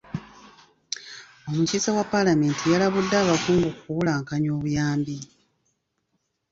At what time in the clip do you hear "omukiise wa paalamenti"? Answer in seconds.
1.49-2.63